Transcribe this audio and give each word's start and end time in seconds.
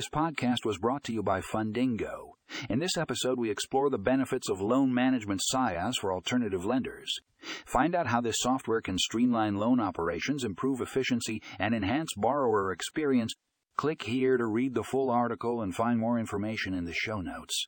This 0.00 0.08
podcast 0.08 0.64
was 0.64 0.78
brought 0.78 1.04
to 1.04 1.12
you 1.12 1.22
by 1.22 1.42
Fundingo. 1.42 2.30
In 2.70 2.78
this 2.78 2.96
episode, 2.96 3.38
we 3.38 3.50
explore 3.50 3.90
the 3.90 3.98
benefits 3.98 4.48
of 4.48 4.62
loan 4.62 4.94
management 4.94 5.42
SaaS 5.44 5.98
for 5.98 6.10
alternative 6.10 6.64
lenders. 6.64 7.14
Find 7.66 7.94
out 7.94 8.06
how 8.06 8.22
this 8.22 8.38
software 8.38 8.80
can 8.80 8.96
streamline 8.96 9.56
loan 9.56 9.78
operations, 9.78 10.42
improve 10.42 10.80
efficiency, 10.80 11.42
and 11.58 11.74
enhance 11.74 12.14
borrower 12.16 12.72
experience. 12.72 13.34
Click 13.76 14.04
here 14.04 14.38
to 14.38 14.46
read 14.46 14.72
the 14.72 14.82
full 14.82 15.10
article 15.10 15.60
and 15.60 15.74
find 15.74 15.98
more 15.98 16.18
information 16.18 16.72
in 16.72 16.86
the 16.86 16.94
show 16.94 17.20
notes. 17.20 17.66